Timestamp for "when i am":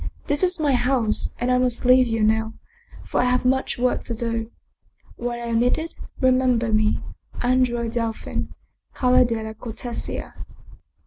5.15-5.59